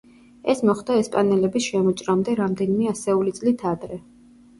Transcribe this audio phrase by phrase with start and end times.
[0.51, 4.01] ეს მოხდა ესპანელების შემოჭრამდე რამდენიმე ასეული წლით ადრე.